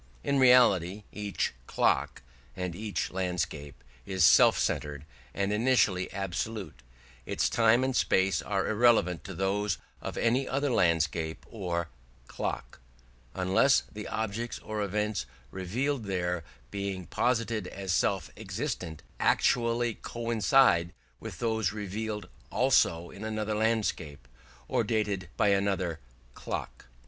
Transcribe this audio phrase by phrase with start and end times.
[0.23, 2.23] In reality, each "clock"
[2.57, 6.81] and each landscape is self centred and initially absolute:
[7.27, 11.89] its time and space are irrelevant to those of any other landscape or
[12.25, 12.79] "clock",
[13.35, 21.37] unless the objects or events revealed there, being posited as self existent, actually coincide with
[21.37, 24.27] those revealed also in another landscape,
[24.67, 25.99] or dated by another
[26.33, 26.87] "clock".